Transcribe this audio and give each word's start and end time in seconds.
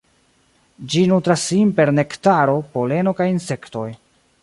Ĝi 0.93 1.03
nutras 1.11 1.45
sin 1.51 1.75
per 1.81 1.93
nektaro, 1.99 2.59
poleno 2.79 3.15
kaj 3.23 3.33
insektoj. 3.37 3.89